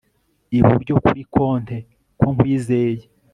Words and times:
Iburyo 0.57 0.93
kuri 1.03 1.21
konte 1.33 1.77
ko 2.19 2.25
nkwizeye 2.33 3.03